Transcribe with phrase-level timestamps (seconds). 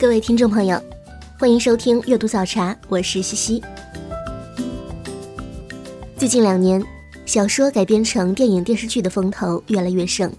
[0.00, 0.80] 各位听众朋友，
[1.40, 3.60] 欢迎收听阅读早茶，我是西西。
[6.16, 6.80] 最近两年，
[7.26, 10.32] 小说改编成电影、电视剧的风头越来越盛。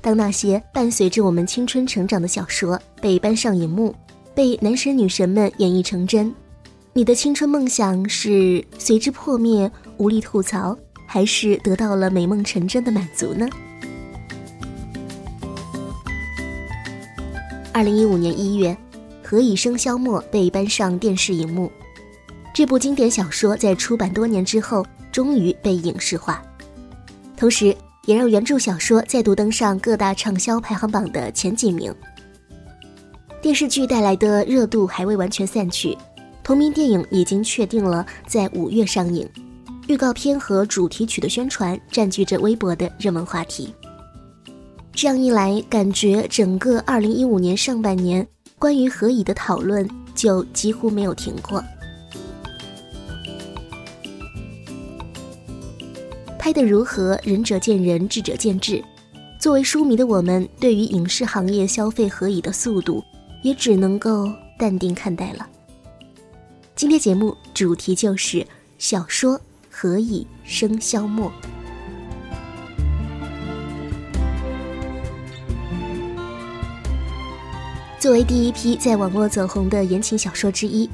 [0.00, 3.94] 当那些伴随着我们青春成长的小说被搬上荧幕，
[4.34, 6.34] 被男神女神们演绎成真，
[6.94, 10.74] 你的青春梦想是随之破灭，无力吐槽，
[11.06, 13.46] 还是得到了美梦成真的满足呢？
[17.72, 18.70] 二零一五年一月，
[19.22, 21.70] 《何以笙箫默》被搬上电视荧幕。
[22.52, 26.42] 这部经典小说在出版多年之后，终于被影视化，
[27.36, 27.74] 同时
[28.06, 31.94] 也让原著小说再度登上各大畅销排行榜的前几名。
[33.40, 35.96] 电视剧带来的热度还未完全散去，
[36.42, 39.26] 同名电影已经确定了在五月上映，
[39.86, 43.72] 预告片和主题曲的宣传占据着微博的热门话题。
[44.92, 48.26] 这样一来，感觉整个二零一五年上半年
[48.58, 51.62] 关于何以的讨论就几乎没有停过。
[56.38, 58.82] 拍的如何，仁者见仁，智者见智。
[59.38, 63.02] 作为书迷的我们，对于影视行业消费何以的速度，
[63.42, 65.48] 也只能够淡定看待了。
[66.74, 68.46] 今天节目主题就是
[68.78, 69.38] 小说
[69.70, 71.32] 《何以笙箫默》。
[78.00, 80.86] 作为第一批在网络走红的言情小说之一，《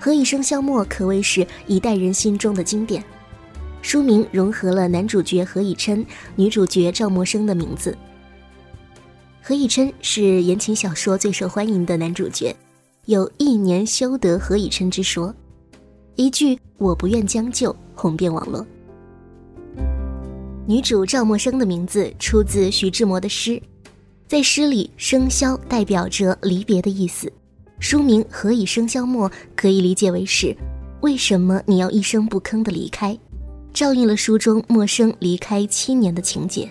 [0.00, 3.00] 何以笙箫默》可谓是一代人心中的经典。
[3.80, 6.04] 书名融合了男主角何以琛、
[6.34, 7.96] 女主角赵默笙的名字。
[9.40, 12.52] 何以琛是言情小说最受欢迎的男主角，
[13.04, 15.32] 有一年修得何以琛之说，
[16.16, 18.66] 一句“我不愿将就”红遍网络。
[20.66, 23.62] 女主赵默笙的名字出自徐志摩的诗。
[24.28, 27.32] 在诗里，笙箫代表着离别的意思。
[27.78, 30.54] 书名《何以笙箫默》可以理解为是：
[31.00, 33.18] 为什么你要一声不吭的离开？
[33.72, 36.70] 照应了书中默笙离开七年的情节。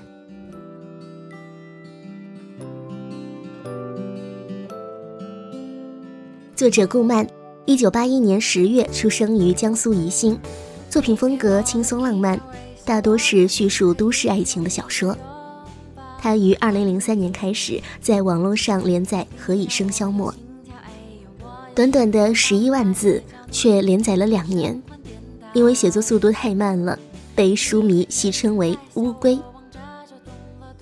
[6.55, 7.27] 作者顾漫，
[7.65, 10.37] 一九八一年十月出生于江苏宜兴，
[10.91, 12.39] 作品风格轻松浪漫，
[12.85, 15.17] 大多是叙述都市爱情的小说。
[16.19, 20.33] 他于二零零三年开始在网络上连载《何以笙箫默》，
[21.75, 24.81] 短短的十一万字，却连载了两年。
[25.53, 26.99] 因为写作速度太慢了，
[27.33, 29.35] 被书迷戏称为“乌龟”。《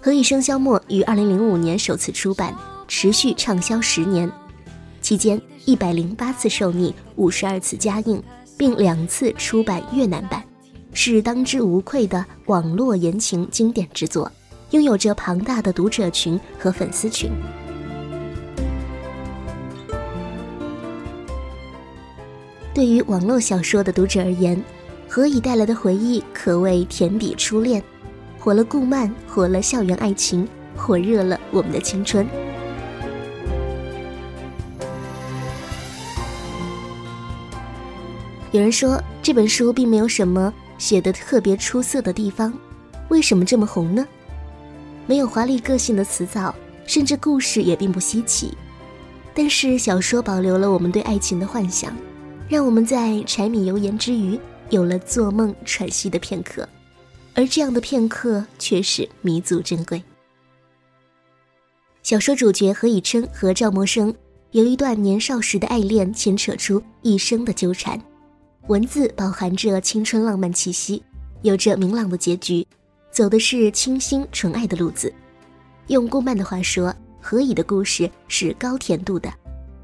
[0.01, 2.53] 何以笙箫默》于二零零五年首次出版，
[2.87, 4.29] 持续畅销十年，
[5.01, 8.21] 期间一百零八次受逆，五十二次加印，
[8.57, 10.43] 并两次出版越南版，
[10.93, 14.29] 是当之无愧的网络言情经典之作。
[14.75, 17.31] 拥有着庞大的读者群和粉丝群。
[22.73, 24.61] 对于网络小说的读者而言，
[25.07, 27.81] 何以带来的回忆可谓甜比初恋，
[28.37, 32.27] 火了顾漫，火了校园爱情，火热了我们的青春。
[38.51, 42.53] 有人说这本书并没有什么写的特别出色的地方，
[43.07, 44.05] 为什么这么红呢？
[45.07, 46.53] 没有华丽个性的词藻，
[46.87, 48.51] 甚至故事也并不稀奇，
[49.33, 51.95] 但是小说保留了我们对爱情的幻想，
[52.49, 54.39] 让我们在柴米油盐之余
[54.69, 56.67] 有了做梦喘息的片刻，
[57.35, 60.01] 而这样的片刻却是弥足珍贵。
[62.01, 64.13] 小说主角何以琛和赵默笙
[64.51, 67.99] 由一段年少时的爱恋牵扯出一生的纠缠，
[68.67, 71.03] 文字饱含着青春浪漫气息，
[71.41, 72.65] 有着明朗的结局。
[73.15, 75.11] 走的是清新纯爱的路子，
[75.87, 79.33] 用顾漫的话说，何以的故事是高甜度的，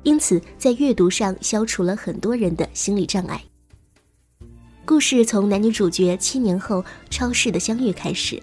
[0.04, 3.42] 因此在阅读上消除了很多人的心理障碍。
[4.84, 8.38] 故事从男女主角七年后超市的相遇开始，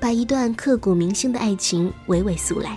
[0.00, 2.76] 把一段刻骨铭心的爱情娓娓诉来。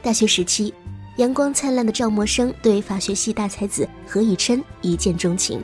[0.00, 0.72] 大学时期，
[1.16, 5.60] 阳光灿烂的赵默笙对法学系大才子何以琛一见钟情，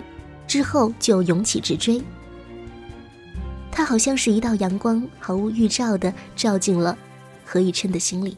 [0.48, 2.02] 之后就勇起直追。
[3.80, 6.94] 他好像是一道阳光，毫无预兆的照进了
[7.46, 8.36] 何以琛的心里。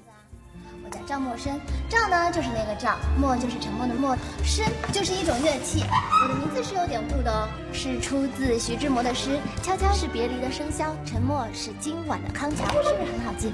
[0.85, 1.59] 我叫赵默笙，
[1.89, 4.63] 赵呢就是那个赵，默就是沉默的默，笙
[4.93, 5.83] 就是一种乐器。
[6.23, 13.51] 我的名字是有典故的哦，是出自徐志摩的诗：悄悄是别离的笙箫，沉默是今晚的康桥，是不是很好记？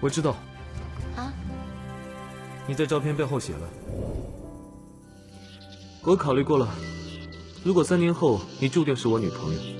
[0.00, 0.36] 我知道。
[1.16, 1.32] 啊？
[2.68, 3.68] 你在照片背后写了，
[6.04, 6.68] 我考虑过了，
[7.64, 9.79] 如果三年后你注定是我女朋友。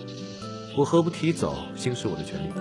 [0.76, 2.52] 我何不提早行使我的权利？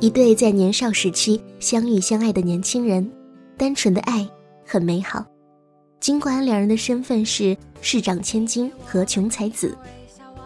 [0.00, 3.10] 一对在年少时期相遇相爱的年轻人，
[3.56, 4.28] 单纯的爱
[4.64, 5.24] 很美好。
[5.98, 9.76] 尽管两人的身份是市长千金和穷才子，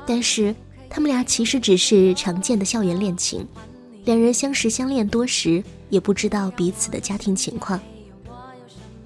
[0.06, 0.54] 但是
[0.88, 3.46] 他们俩其实只是常见的校园恋情。
[4.04, 7.78] 两人相识相恋多时，也不知道彼此的家庭情况。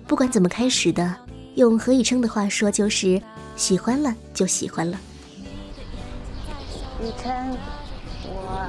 [0.06, 1.16] 不管怎么开始的，
[1.56, 3.20] 用何以琛的话说，就是
[3.56, 5.00] 喜欢了就喜欢了。
[7.02, 7.58] 雨琛，
[8.22, 8.62] 我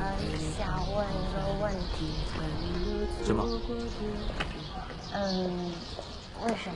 [0.58, 2.18] 想问一个问题。
[3.24, 3.46] 什么？
[5.14, 5.72] 嗯，
[6.42, 6.76] 为什么？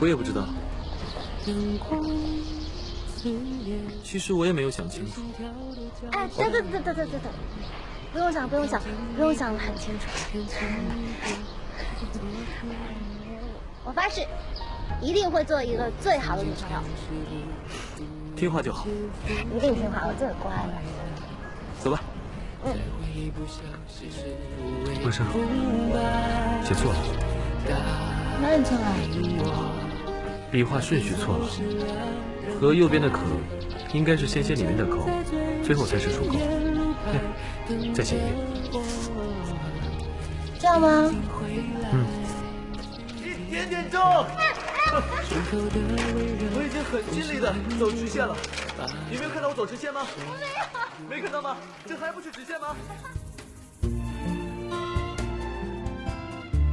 [0.00, 0.46] 我也不知道。
[4.02, 5.20] 其实我也没有想清楚。
[6.12, 7.30] 哎，等等等等等等等，
[8.14, 8.80] 不用想，不用想，
[9.14, 10.08] 不用想的很清楚。
[13.84, 14.26] 我发誓。
[15.00, 16.78] 一定会做一个最好的女朋友，
[18.34, 18.86] 听话就好。
[19.54, 20.72] 一定听话，我最乖了。
[21.80, 22.00] 走吧。
[22.64, 22.74] 嗯。
[25.02, 25.20] 默笙，
[26.64, 26.98] 写错了。
[28.40, 28.86] 哪里错了？
[30.50, 31.48] 笔画顺序错了，
[32.60, 33.20] 和右边的可
[33.92, 35.08] 应该是先写里面的口，
[35.62, 36.36] 最后才是出口。
[37.94, 38.82] 再写一遍。
[40.58, 41.10] 这样吗？
[41.92, 42.04] 嗯。
[43.22, 44.00] 一点点重。
[44.98, 48.34] 我已经很尽力的走直线了，
[49.10, 50.00] 你没有看到我走直线吗？
[50.16, 50.20] 我
[51.08, 51.56] 没有，没看到吗？
[51.86, 52.74] 这还不是直线吗？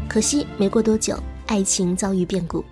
[0.08, 2.64] 可惜没过多久，爱情遭遇变故，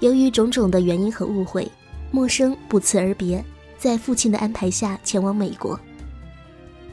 [0.00, 1.68] 由于种种的原因和误会，
[2.12, 3.44] 陌生不辞而别，
[3.76, 5.78] 在父亲的安排下前往美国。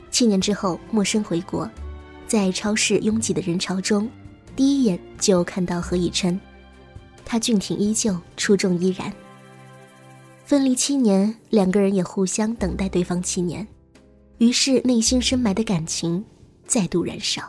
[0.09, 1.69] 七年之后，陌生回国，
[2.25, 4.09] 在超市拥挤的人潮中，
[4.55, 6.39] 第一眼就看到何以琛。
[7.31, 9.09] 他俊挺依旧，出众依然。
[10.43, 13.65] 分离七年，两个人也互相等待对方七年，
[14.39, 16.25] 于是内心深埋的感情
[16.67, 17.41] 再度燃烧。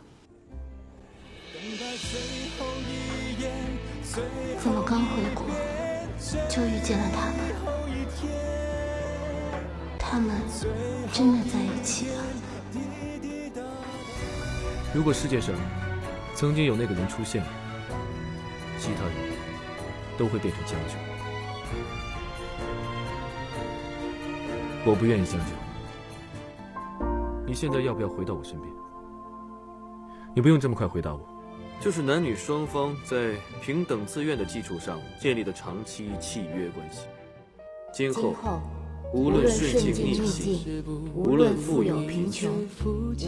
[4.63, 5.45] 怎么刚回国
[6.49, 7.35] 就遇见了他们？
[9.99, 10.37] 他们
[11.13, 12.23] 真的在一起了？
[14.95, 15.53] 如果世界上
[16.37, 17.43] 曾经有那个人出现，
[18.79, 19.32] 其他人。
[20.23, 20.97] 都会变成将军，
[24.87, 25.47] 我不愿意将就。
[27.45, 28.73] 你现在要不要回到我身边？
[30.33, 31.21] 你不用这么快回答我，
[31.81, 37.09] 就是男女双方在平等自愿的基础上建立的长期契约关系。
[37.93, 38.33] 今后
[39.13, 40.85] 无论顺境逆境，
[41.17, 42.49] 无论富有贫穷，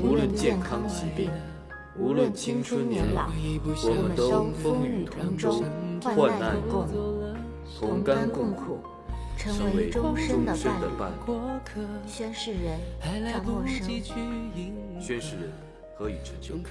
[0.04, 1.28] 无论健康疾病。
[1.96, 3.28] 无论青春年老，
[3.64, 5.62] 我们都风雨同舟，
[6.00, 6.86] 患难共
[7.80, 8.78] 同甘共苦，
[9.36, 10.54] 成为终身的
[10.98, 11.32] 伴侣。
[12.06, 12.78] 宣誓人
[13.32, 14.02] 张默笙，
[15.00, 15.50] 宣誓人
[15.96, 16.62] 何以琛。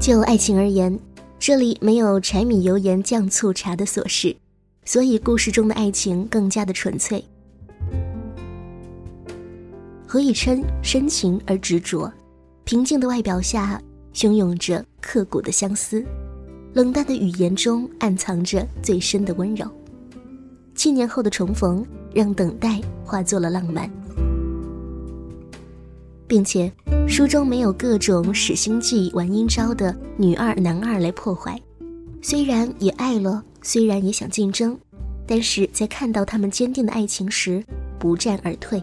[0.00, 0.98] 就爱情而言，
[1.38, 4.36] 这里没有柴米油盐酱醋茶的琐事。
[4.84, 7.24] 所以，故事中的爱情更加的纯粹。
[10.10, 12.10] 何以琛深情而执着，
[12.64, 13.78] 平静的外表下
[14.14, 16.02] 汹涌着刻骨的相思，
[16.72, 19.70] 冷淡的语言中暗藏着最深的温柔。
[20.74, 21.84] 七年后的重逢，
[22.14, 23.90] 让等待化作了浪漫，
[26.26, 26.72] 并且
[27.06, 31.60] 书中没有各种使心计、玩阴招的女二男二来破坏。
[32.22, 33.44] 虽然也爱了。
[33.60, 34.78] 虽然也想竞争，
[35.26, 37.62] 但是在看到他们坚定的爱情时，
[37.98, 38.82] 不战而退。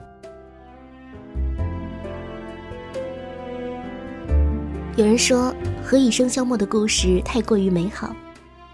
[4.96, 8.16] 有人说何以笙箫默的故事太过于美好，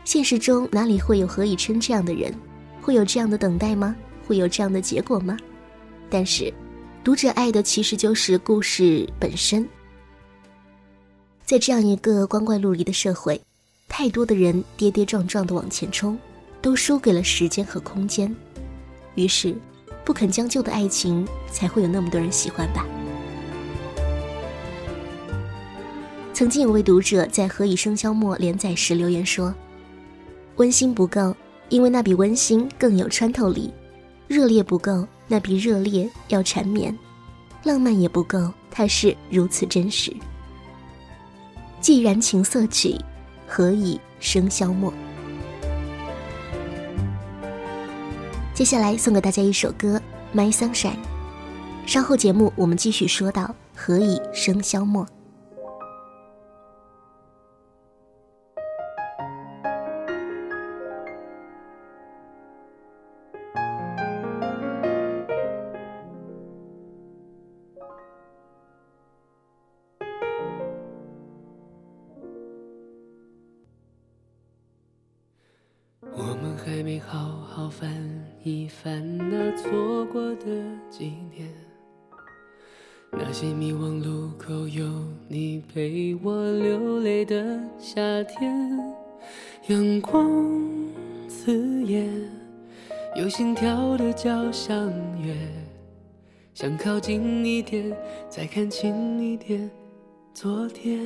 [0.06, 2.32] 现实中哪里会有何以琛这样的人？
[2.80, 3.96] 会有这样的等待吗？
[4.28, 5.36] 会有这样的结果吗？
[6.12, 6.54] 但是，
[7.04, 9.68] 读者爱的其实就是故事本身。
[11.44, 13.42] 在这样一个光怪陆离的社会。
[13.90, 16.18] 太多的人跌跌撞撞的往前冲，
[16.62, 18.34] 都输给了时间和空间，
[19.16, 19.56] 于是，
[20.06, 22.86] 不肯将就的爱情才会有那么多人喜欢吧。
[26.42, 29.54] 曾经有位读者在《何以笙箫默》连载时留言说
[30.58, 31.36] ：“温馨不够，
[31.70, 33.70] 因为那比温馨更有穿透力；
[34.28, 36.92] 热烈不够，那比热烈要缠绵；
[37.64, 40.12] 浪漫也不够，它是如此真实。
[41.80, 42.96] 既然情色曲，
[43.48, 44.92] 何以笙箫默？”
[48.56, 50.02] 接下来送给大家一首歌
[50.36, 50.94] 《My Sunshine》。
[51.86, 55.06] 稍后节目我们继续说到何以笙箫默。
[96.62, 97.92] 想靠近一点，
[98.30, 99.68] 再看清一点
[100.32, 101.00] 昨天。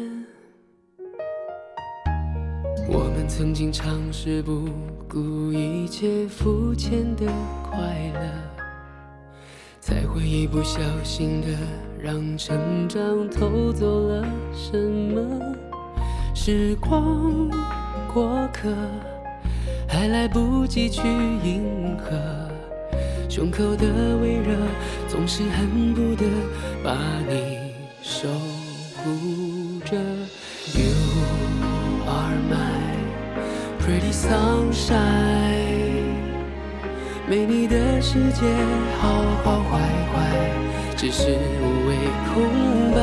[2.89, 4.67] 我们曾经尝试不
[5.07, 7.25] 顾一切肤浅的
[7.63, 7.77] 快
[8.15, 8.29] 乐，
[9.79, 11.47] 才会一不小心的
[11.97, 15.39] 让成长偷走了什么。
[16.33, 17.49] 时光
[18.13, 18.67] 过客，
[19.87, 22.11] 还来不及去迎合，
[23.27, 23.85] 胸口的
[24.21, 24.55] 微热
[25.09, 26.25] 总是恨不得
[26.83, 26.95] 把
[27.27, 28.29] 你守
[28.97, 29.97] 护着。
[30.73, 30.93] You
[32.07, 32.95] are my
[33.79, 34.95] pretty sunshine，
[37.27, 38.41] 没你的世界
[39.01, 39.79] 好好坏
[40.13, 40.15] 坏，
[40.95, 41.95] 只是无谓
[42.33, 42.33] 空
[42.93, 42.97] 白。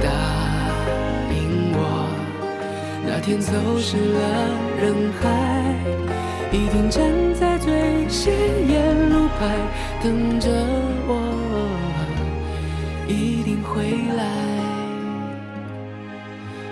[0.00, 0.06] 答
[1.32, 1.78] 应我，
[3.06, 4.18] 那天走失了
[4.80, 5.26] 人海，
[6.50, 7.02] 一定站
[7.34, 8.32] 在最显
[8.68, 9.58] 眼路牌
[10.02, 10.48] 等着
[11.06, 11.12] 我，
[13.06, 13.84] 一定会
[14.16, 14.24] 来。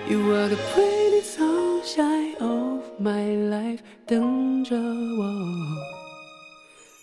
[0.08, 5.22] You are the pretty sunshine of my life，等着我，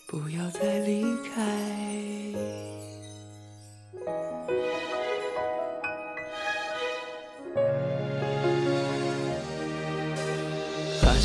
[0.08, 1.04] 不要再离
[1.36, 2.63] 开。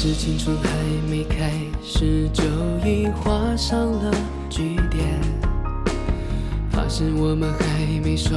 [0.00, 0.70] 是青春还
[1.10, 1.50] 没开
[1.82, 2.44] 始就
[2.88, 4.14] 已画上了
[4.48, 5.04] 句点，
[6.70, 8.30] 怕是我们还没熟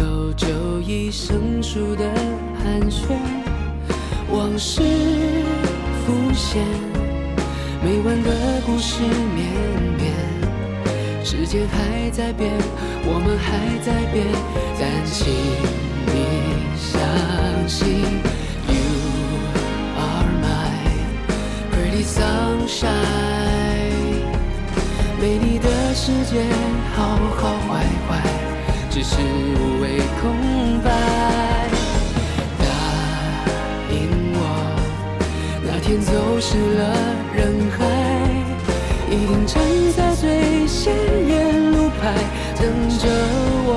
[0.00, 0.48] 络就
[0.80, 2.12] 已生疏的
[2.58, 3.14] 寒暄，
[4.32, 4.82] 往事
[6.04, 6.64] 浮现，
[7.84, 9.00] 没完的故事
[9.32, 9.46] 绵
[9.96, 12.50] 绵，时间还在变，
[13.04, 14.26] 我们还在变，
[14.80, 15.32] 但请
[16.08, 16.16] 你
[16.76, 18.35] 相信。
[22.16, 22.88] sunshine，
[25.20, 26.46] 没你的世界
[26.94, 28.10] 好好坏坏，
[28.88, 30.22] 只是无谓空
[30.82, 30.88] 白。
[32.58, 32.64] 答
[33.90, 33.94] 应
[34.32, 34.40] 我，
[35.62, 36.80] 那天走失了
[37.34, 37.38] 人
[37.76, 37.78] 海，
[39.10, 39.54] 一定站
[39.94, 40.94] 在最显
[41.28, 42.00] 眼路牌
[42.58, 42.64] 等
[42.98, 43.04] 着
[43.68, 43.70] 我，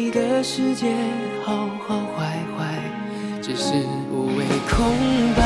[0.00, 0.94] 你的世界
[1.42, 2.80] 好好坏坏，
[3.42, 3.74] 只是
[4.12, 4.94] 无谓空
[5.34, 5.42] 白。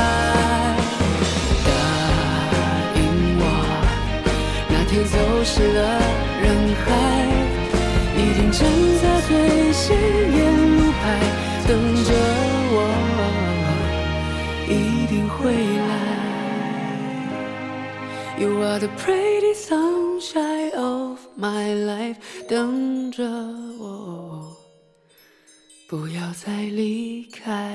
[1.64, 1.70] 答
[2.94, 3.00] 应
[3.40, 3.42] 我，
[4.68, 5.80] 那天走失了
[6.42, 6.44] 人
[6.84, 6.86] 海，
[8.14, 8.60] 一定站
[9.00, 10.38] 在最显眼
[10.76, 11.02] 路牌
[11.66, 11.70] 等
[12.04, 12.12] 着
[12.74, 12.76] 我，
[14.68, 14.70] 一
[15.06, 15.40] 定会
[15.78, 15.90] 来。
[18.38, 22.16] You are the pretty sunshine of my life，
[22.46, 23.22] 等着，
[25.92, 27.70] 不要再离开。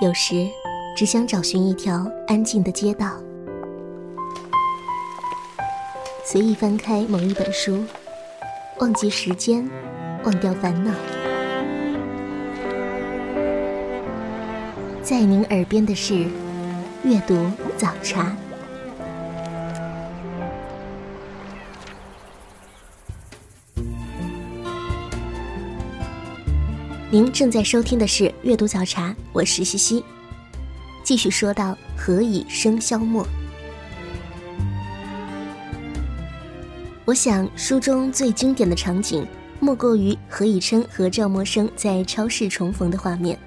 [0.00, 0.48] 有时，
[0.96, 3.22] 只想找寻一条安静的街道，
[6.24, 7.84] 随意翻开某一本书，
[8.80, 9.68] 忘记时间，
[10.24, 10.90] 忘掉烦恼。
[15.00, 16.26] 在您耳边的是
[17.04, 18.36] 阅读早茶。
[27.10, 30.04] 您正在收听的是阅读早茶，我是西西。
[31.04, 33.24] 继续说到何以笙箫默，
[37.06, 39.26] 我想书中最经典的场景，
[39.60, 43.38] 莫过于何以琛和赵默笙在超市重逢的画面。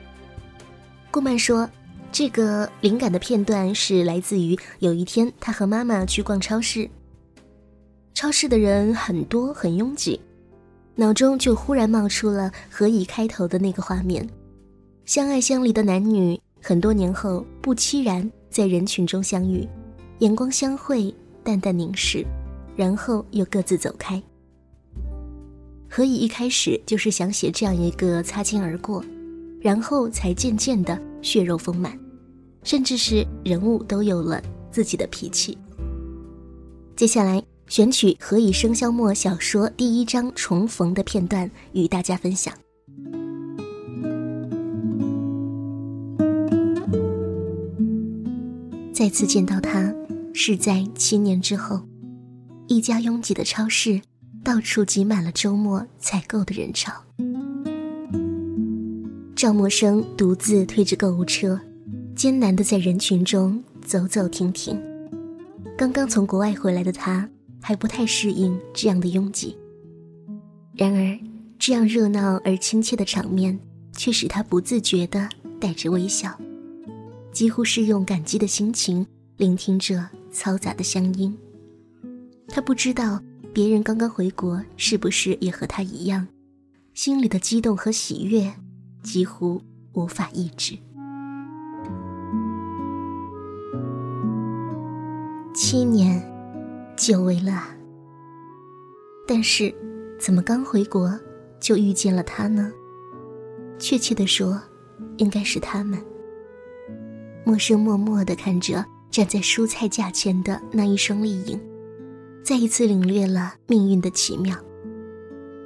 [1.10, 1.68] 顾漫说，
[2.12, 6.88] 这个灵感的片段是来自于有一天他和妈妈去逛超市，
[8.14, 10.22] 超市的人很多很拥挤。
[10.94, 14.28] 脑中就忽然冒出了“何以”开头的那个画面，
[15.06, 19.68] 相爱相离的男女，很多年后不期然在人群中相遇，
[20.20, 21.12] 眼光相会，
[21.44, 22.24] 淡淡凝视，
[22.78, 24.24] 然后又各自走开。
[25.90, 29.04] 何以一开始就是想写这样一个擦肩而过，
[29.60, 32.00] 然后才渐渐的血肉丰满，
[32.64, 34.42] 甚至是人物都有了
[34.72, 35.58] 自己的脾气。
[36.96, 37.44] 接下来。
[37.70, 42.54] 选取《何以笙箫默》小说第一章重逢的片段与大家分享。
[48.94, 49.94] 再次见到他，
[50.34, 51.82] 是在七年之后，
[52.68, 54.02] 一家拥挤的超市，
[54.44, 56.94] 到处挤满了周末采购的人潮。
[59.36, 61.60] 赵默笙独自推着购物车，
[62.16, 64.80] 艰难的在人群中走走停停。
[65.78, 67.30] 刚刚从国外回来的他。
[67.60, 69.58] 还不太适应这样的拥挤。
[70.74, 71.20] 然而，
[71.60, 73.60] 这样热闹而亲切的场面，
[73.92, 75.28] 却使他不自觉地
[75.60, 76.40] 带着微笑，
[77.34, 79.06] 几乎是用感激的心情
[79.36, 81.38] 聆听着嘈杂的乡音。
[82.48, 83.22] 他不知道
[83.54, 86.28] 别人刚刚回国是不是也和他一样，
[86.94, 88.54] 心里的激动和喜悦
[89.04, 89.62] 几乎
[89.94, 90.78] 无法抑制。
[95.54, 96.36] 七年。
[96.98, 97.64] 久违了，
[99.28, 99.72] 但是，
[100.20, 101.16] 怎么刚回国
[101.60, 102.72] 就遇见了他呢？
[103.78, 104.60] 确切的说，
[105.18, 106.00] 应该是他们。
[107.46, 111.62] 默生默默的看着站在蔬菜架前的那一双丽影，
[112.48, 114.58] 再一次领略了命运的奇妙。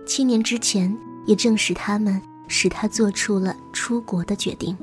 [0.03, 0.91] 七年之前，
[1.27, 4.75] 也正是他们使他做出了出国的决定。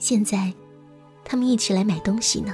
[0.00, 0.52] 现在，
[1.24, 2.52] 他们一起来买东西呢。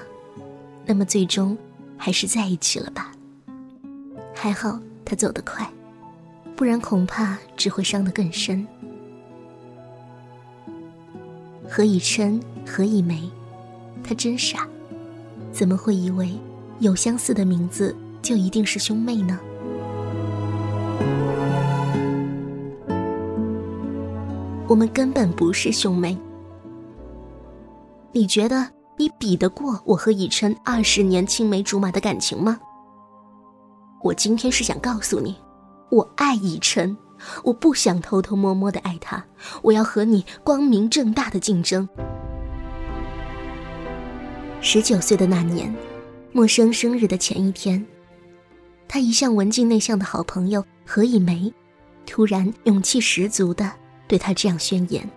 [0.85, 1.57] 那么最终，
[1.97, 3.11] 还是在一起了吧？
[4.35, 5.67] 还好他走得快，
[6.55, 8.67] 不然恐怕只会伤得更深。
[11.67, 13.31] 何以琛、何以梅，
[14.03, 14.69] 他真傻，
[15.51, 16.39] 怎么会以为
[16.81, 19.39] 有相似的名字就一定是兄妹呢？
[24.67, 26.19] 我们根本不是兄妹，
[28.13, 28.69] 你觉得？
[28.97, 32.61] 你比得过我和以琛二十年青梅竹马的感情吗？
[34.01, 35.35] 我今天是想告诉你，
[35.91, 36.97] 我爱以琛，
[37.43, 39.25] 我不想偷偷摸摸的爱他，
[39.63, 41.89] 我要和你光明正大的竞争。
[44.61, 45.75] 十九岁的那年，
[46.37, 47.87] 陌生生日的前一天，
[48.89, 51.55] 他一向文静内向的好朋友何以梅，
[52.07, 53.71] 突然勇气十足的
[54.09, 55.09] 对他这样宣言。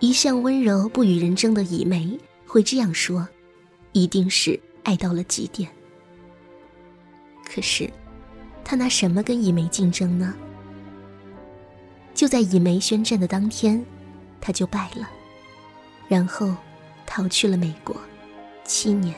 [0.00, 3.26] 一向温柔不与人争的以梅会这样说，
[3.92, 5.70] 一定是爱到了极点。
[7.44, 7.88] 可是，
[8.64, 10.34] 他拿什么跟以梅竞争呢？
[12.14, 13.86] 就在以梅宣战的当天，
[14.40, 15.08] 他就败了，
[16.08, 16.52] 然后
[17.06, 17.96] 逃去了美国，
[18.64, 19.14] 七年。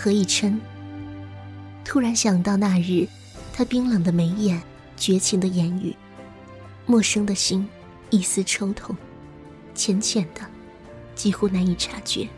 [0.00, 0.60] 何以琛
[1.84, 3.08] 突然想到那日，
[3.52, 4.62] 他冰冷的眉眼，
[4.96, 5.92] 绝情的言语。
[6.86, 7.68] 陌生的心，
[8.08, 8.96] 一丝抽痛，
[9.74, 10.42] 浅浅的，
[11.16, 12.28] 几乎难以察觉，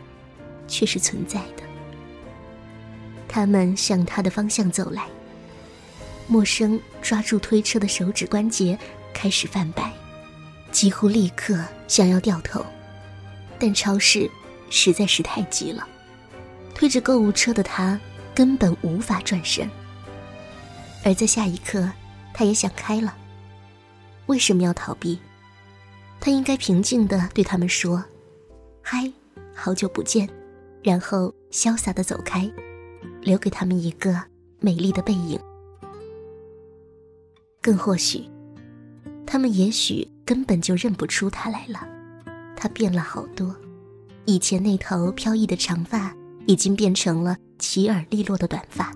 [0.67, 1.61] 却是存在的。
[3.27, 5.05] 他们向他的方向走来。
[6.25, 8.75] 陌生抓住推车的手指关节
[9.13, 9.93] 开始泛白，
[10.71, 12.65] 几乎立刻想要掉头，
[13.59, 14.27] 但超市
[14.71, 15.87] 实在是太挤了，
[16.81, 17.99] 推着购物车的他
[18.33, 19.69] 根本无法转身。
[21.05, 21.87] 而在下一刻，
[22.33, 23.15] 他也想开了。
[24.25, 25.19] 为什么要逃避？
[26.19, 28.03] 他应该平静的对他们说
[28.81, 29.13] ：“嗨，
[29.53, 30.27] 好久不见。”
[30.81, 32.51] 然后潇洒的走开，
[33.21, 34.19] 留给他们一个
[34.59, 35.39] 美丽的背影。
[37.61, 38.27] 更或许，
[39.23, 41.87] 他们也许根本就认不出他来了。
[42.55, 43.55] 他变了好多，
[44.25, 46.15] 以前那头飘逸的长发
[46.47, 48.91] 已经变成了齐耳利落的短发，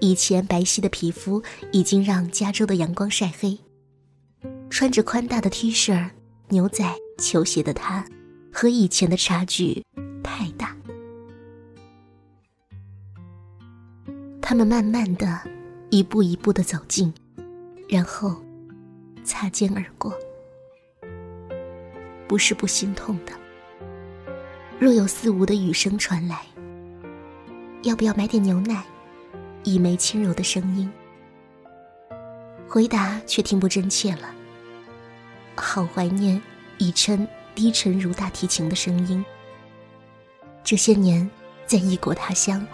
[0.00, 3.58] 以前白皙的皮肤已经让加州的阳光晒黑。
[4.70, 6.10] 穿着宽大的 T 恤、
[6.48, 6.84] 牛仔、
[7.18, 8.04] 球鞋的他，
[8.52, 9.84] 和以前的差距
[10.22, 10.76] 太大。
[14.42, 15.40] 他们慢慢的，
[15.90, 17.12] 一步一步的走近，
[17.88, 18.42] 然后
[19.24, 20.12] 擦肩而过。
[22.26, 23.43] 不是不心痛的。
[24.78, 26.40] 若有似无的雨声传来，
[27.84, 28.82] 要不要买点牛奶？
[29.62, 30.90] 一枚轻柔的声音。
[32.68, 34.34] 回答却听不真切了。
[35.54, 36.40] 好怀念
[36.78, 39.24] 以琛低沉如大提琴的声音。
[40.64, 41.30] 这些年，
[41.66, 42.66] 在异国他乡，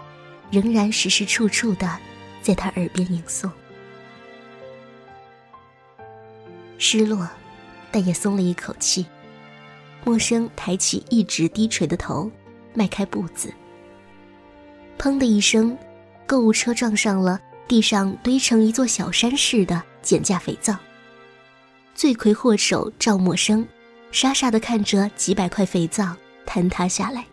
[0.49, 1.97] 仍然时时处处的
[2.41, 3.49] 在他耳边吟诵。
[6.79, 7.29] 失落，
[7.91, 9.05] 但也松了一口气。
[10.03, 12.29] 陌生抬起一直低垂的头，
[12.73, 13.53] 迈开步子。
[14.97, 15.77] 砰的一声，
[16.25, 20.75] 购物车撞上了地上堆成一座小山似的减价肥皂。
[21.93, 23.65] 罪魁祸首赵默笙，
[24.11, 27.25] 傻傻的看着几百块肥皂坍塌下来，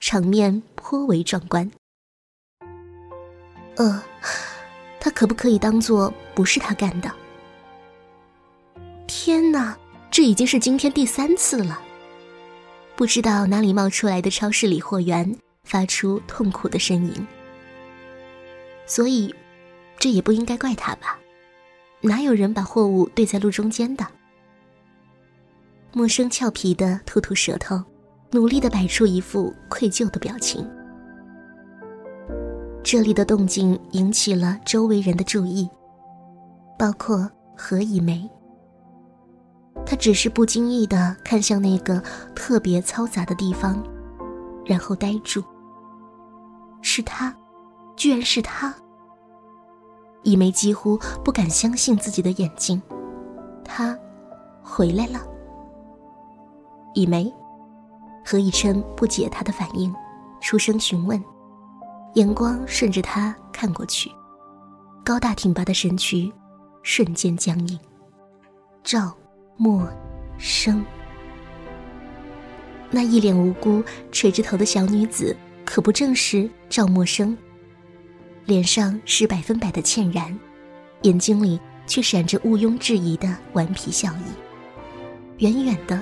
[0.00, 1.70] 场面颇为壮观。
[3.76, 4.02] 呃，
[4.98, 7.10] 他可不可以当做不是他干的？
[9.06, 9.76] 天哪！
[10.10, 11.80] 这已经是今天第三次了。
[12.96, 17.26] 不知道哪里冒出来的超市理货员发出痛苦的呻吟。
[18.86, 19.34] 所以，
[19.98, 21.18] 这也不应该怪他吧？
[22.00, 24.06] 哪有人把货物堆在路中间的？
[25.92, 27.82] 陌生俏皮的吐吐舌头，
[28.32, 30.68] 努力的摆出一副愧疚的表情。
[32.82, 35.68] 这里的动静引起了周围人的注意，
[36.78, 38.28] 包括何以梅。
[39.84, 42.00] 他只是不经意的看向那个
[42.34, 43.82] 特别嘈杂的地方，
[44.64, 45.42] 然后呆住。
[46.80, 47.34] 是他，
[47.96, 48.74] 居然是他！
[50.22, 52.80] 一梅几乎不敢相信自己的眼睛，
[53.64, 53.98] 他
[54.62, 55.20] 回来了。
[56.94, 57.32] 一梅，
[58.24, 59.94] 何以琛不解他的反应，
[60.40, 61.22] 出声询问，
[62.14, 64.10] 眼光顺着他看过去，
[65.04, 66.32] 高大挺拔的身躯
[66.82, 67.78] 瞬间僵硬。
[68.82, 69.12] 赵。
[69.62, 69.86] 陌
[70.38, 70.82] 生，
[72.90, 77.36] 那一脸无辜、垂着头的小女子，可不正是赵默笙？
[78.46, 80.34] 脸上是百分百的歉然，
[81.02, 85.44] 眼睛里却闪着毋庸置疑的顽皮笑意。
[85.44, 86.00] 远远的，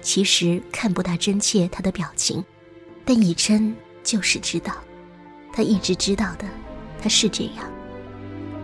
[0.00, 2.42] 其实看不大真切她的表情，
[3.04, 4.72] 但以琛就是知道，
[5.52, 6.46] 他一直知道的，
[7.02, 7.70] 他是这样，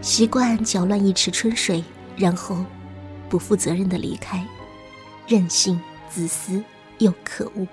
[0.00, 1.85] 习惯搅乱一池春水，
[2.16, 2.64] 然后。
[3.30, 4.44] 不负责任的离开，
[5.28, 6.62] 任性、自私
[6.98, 7.66] 又可恶。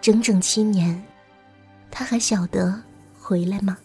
[0.00, 1.00] 整整七年，
[1.88, 2.82] 他还晓得
[3.20, 3.78] 回来吗？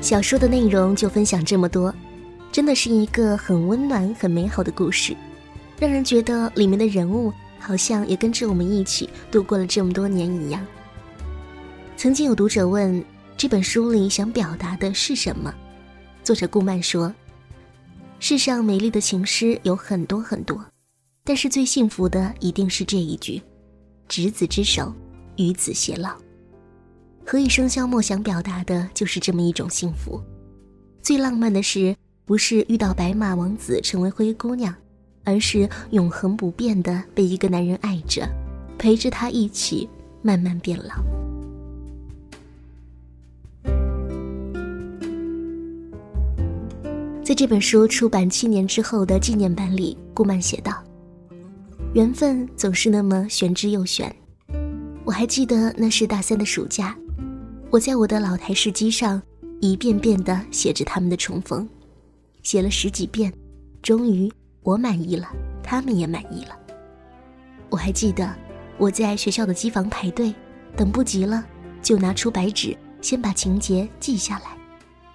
[0.00, 1.94] 小说的内容就分享这么多，
[2.50, 5.14] 真的是一个很温暖、很美好的故事，
[5.78, 10.66] 让人觉得里面的人物好像也跟着我们一起度过了这么多年一样。
[11.94, 13.04] 曾经有读者问。
[13.38, 15.54] 这本书里想表达的是什么？
[16.24, 17.14] 作者顾漫说
[18.18, 20.60] ：“世上美丽的情诗有很多很多，
[21.22, 23.40] 但是最幸福的一定是这一句
[24.08, 24.92] ：‘执子之手，
[25.36, 26.16] 与子偕老。’
[27.24, 30.20] 何以笙箫默想表达的就是这么一种幸福。
[31.00, 34.74] 最浪漫的是，不是遇到白马王子成为灰姑娘，
[35.22, 38.28] 而是永恒不变的被一个男人爱着，
[38.76, 39.88] 陪着他一起
[40.22, 40.96] 慢慢变老。”
[47.28, 50.82] 在这本书出版七年之后的纪念版里，顾漫写道
[51.92, 54.10] ：“缘分总是那么玄之又玄。
[55.04, 56.96] 我还记得那是大三的暑假，
[57.68, 59.20] 我在我的老台式机上
[59.60, 61.68] 一遍遍地写着他们的重逢，
[62.42, 63.30] 写了十几遍，
[63.82, 65.28] 终于我满意了，
[65.62, 66.56] 他们也满意了。
[67.68, 68.34] 我还记得
[68.78, 70.34] 我在学校的机房排队，
[70.74, 71.44] 等不及了，
[71.82, 74.52] 就拿出白纸，先把情节记下来。”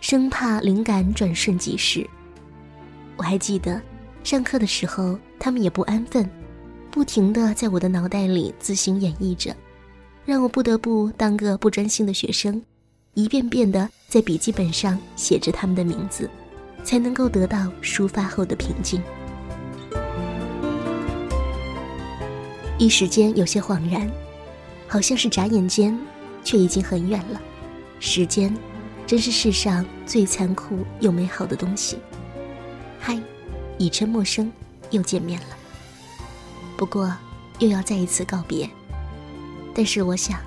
[0.04, 2.06] 生怕灵感转瞬即逝。
[3.16, 3.82] 我还记得，
[4.22, 6.30] 上课的时候，他们也不安分，
[6.92, 9.56] 不停地在我的脑袋里自行演绎着，
[10.26, 12.62] 让我不得不当个不专心的学生，
[13.14, 16.30] 一遍遍地在笔记本上写着他们的名字，
[16.84, 19.02] 才能够得到抒发后的平静。
[22.78, 24.12] 一时间有些恍然，
[24.86, 25.98] 好像是眨眼间，
[26.44, 27.42] 却已经很远了。
[28.02, 28.54] 时间。
[29.06, 31.98] 真是世上最残酷又美好的东西。
[33.00, 33.20] 嗨，
[33.78, 34.52] 以真陌生，
[34.92, 35.48] 又见面了。
[36.78, 37.16] 不过，
[37.60, 38.70] 又要再一次告别。
[39.74, 40.40] 但是我想，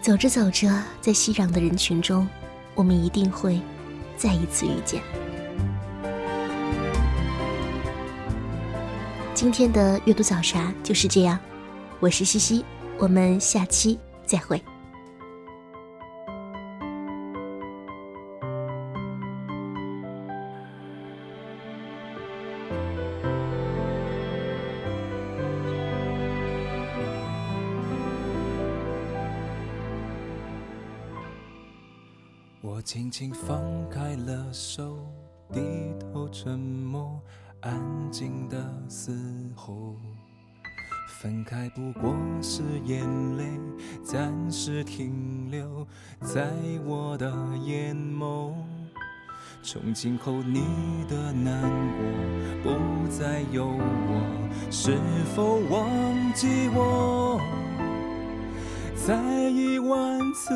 [0.00, 2.28] 走着走着，在熙攘的人群中，
[2.74, 3.60] 我们一定会
[4.16, 5.02] 再一次遇见。
[9.34, 11.38] 今天的阅读早茶就是这样，
[11.98, 12.64] 我是西西，
[12.98, 14.62] 我们下期再会。
[32.72, 34.96] 我轻轻放开了手，
[35.52, 35.60] 低
[35.98, 37.20] 头沉默，
[37.62, 38.56] 安静的
[38.88, 39.12] 嘶
[39.56, 39.96] 吼。
[41.20, 43.04] 分开不过是眼
[43.36, 43.44] 泪
[44.04, 45.84] 暂时停留
[46.20, 46.48] 在
[46.86, 47.28] 我的
[47.64, 48.54] 眼眸，
[49.64, 50.62] 从今后你
[51.08, 51.60] 的难
[52.62, 54.96] 过不再有我，是
[55.34, 57.40] 否忘记我？
[58.94, 60.54] 再一万次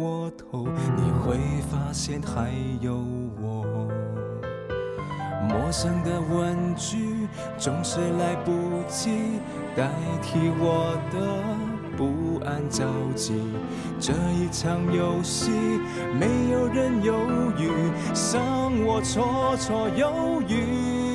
[0.00, 1.36] 过头，你会
[1.70, 3.04] 发现还有
[3.38, 3.66] 我。
[5.46, 8.50] 陌生的问句总是来不
[8.88, 9.10] 及
[9.76, 9.90] 代
[10.22, 11.18] 替我的
[11.98, 13.42] 不安着急。
[14.00, 15.50] 这一场游戏，
[16.18, 17.12] 没有人犹
[17.58, 17.70] 豫，
[18.14, 21.09] 伤我绰绰有余。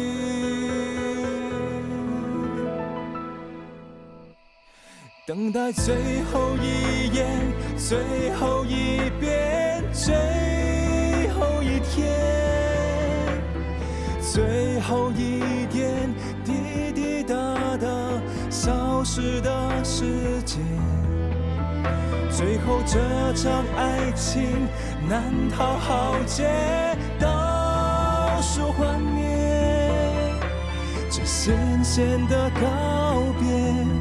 [5.36, 5.94] 等待最
[6.32, 7.28] 后一眼，
[7.76, 12.08] 最后一遍，最后一天，
[14.22, 16.10] 最后一点
[16.46, 17.36] 滴滴答
[17.76, 17.86] 答
[18.50, 20.64] 消失的时间。
[22.32, 22.98] 最后这
[23.34, 24.70] 场爱情
[25.10, 26.46] 难逃浩劫，
[27.20, 30.32] 倒数幻灭，
[31.10, 33.95] 这咸咸的告别。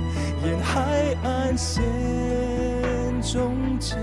[0.44, 1.82] 沿海岸线
[3.22, 3.96] 终结。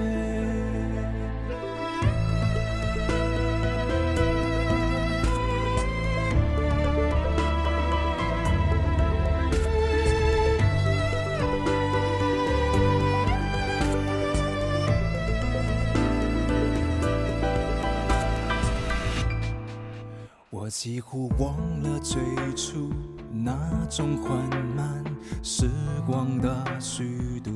[20.49, 22.19] 我几乎忘了最
[22.55, 22.89] 初
[23.33, 23.55] 那
[23.89, 24.37] 种缓
[24.75, 25.03] 慢。
[25.43, 25.69] 时
[26.05, 27.51] 光的虚度，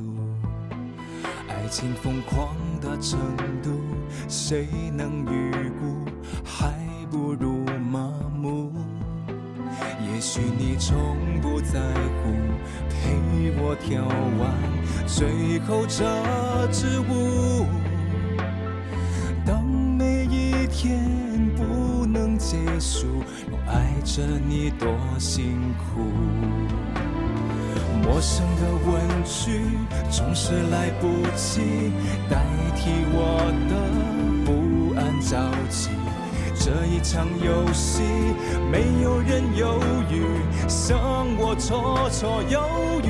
[1.48, 3.20] 爱情疯狂的程
[3.62, 3.70] 度，
[4.28, 6.06] 谁能预估？
[6.44, 6.74] 还
[7.12, 8.72] 不如麻木。
[10.02, 10.96] 也许你从
[11.42, 11.80] 不在
[12.24, 12.32] 乎，
[12.90, 14.04] 陪我跳
[14.40, 14.54] 完
[15.06, 16.06] 最后这
[16.72, 17.66] 支舞。
[19.46, 21.04] 当每一天
[22.46, 23.08] 结束，
[23.50, 26.04] 我爱着你多辛苦。
[28.04, 29.64] 陌生的问句
[30.12, 31.92] 总是来不及
[32.30, 32.38] 代
[32.76, 33.74] 替我的
[34.46, 35.90] 不安着急。
[36.54, 38.04] 这一场游戏，
[38.72, 39.82] 没有人犹
[40.12, 40.22] 豫，
[40.70, 40.96] 剩
[41.40, 42.62] 我绰绰有
[43.04, 43.10] 余。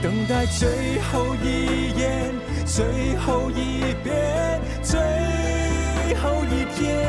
[0.00, 2.32] 等待最后一眼，
[2.64, 5.00] 最后一遍，最
[6.16, 7.04] 后一天，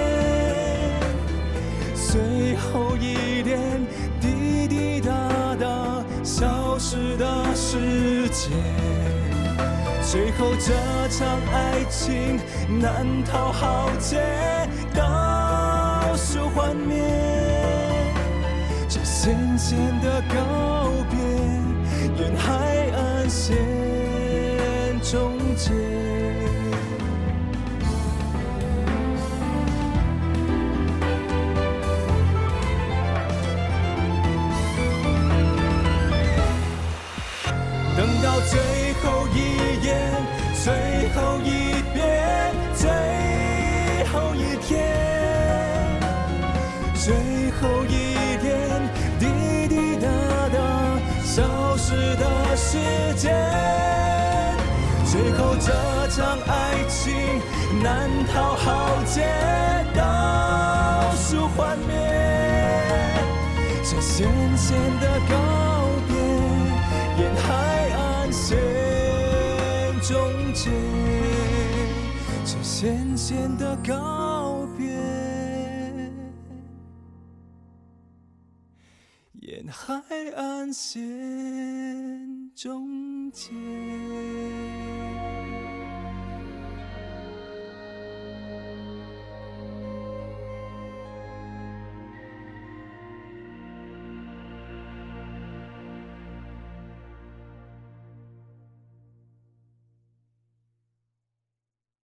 [1.94, 3.60] 最后一点。
[4.22, 8.52] 滴滴答答消失的时间，
[10.02, 10.74] 最后这
[11.10, 12.40] 场爱情
[12.80, 14.18] 难逃浩劫，
[14.96, 17.04] 倒数幻灭，
[18.90, 21.20] 这咸咸的告别，
[22.24, 23.54] 沿海岸线
[25.02, 25.72] 终结。
[38.42, 39.38] 最后一
[39.86, 39.88] 眼，
[40.64, 40.74] 最
[41.16, 42.90] 后一遍，最
[44.12, 44.74] 后一天，
[46.94, 47.14] 最
[47.60, 48.48] 后一点
[49.20, 50.08] 滴滴答
[50.54, 50.58] 答
[51.24, 52.78] 消失的时
[53.16, 53.34] 间，
[55.06, 55.72] 最后这
[56.10, 57.14] 场爱情
[57.82, 59.22] 难逃浩劫，
[59.96, 61.94] 倒数幻灭，
[63.84, 65.36] 这咸咸的告，
[68.46, 68.56] 线
[70.02, 70.70] 终结，
[72.46, 74.86] 这咸咸的告别，
[79.42, 80.00] 沿海
[80.36, 83.52] 岸线终结。